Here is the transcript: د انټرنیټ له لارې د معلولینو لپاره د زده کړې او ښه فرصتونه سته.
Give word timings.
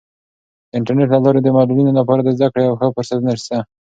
د 0.69 0.71
انټرنیټ 0.77 1.09
له 1.11 1.19
لارې 1.25 1.39
د 1.43 1.47
معلولینو 1.57 1.97
لپاره 1.99 2.21
د 2.21 2.29
زده 2.37 2.47
کړې 2.53 2.63
او 2.67 2.77
ښه 2.79 2.87
فرصتونه 2.95 3.31
سته. 3.43 3.59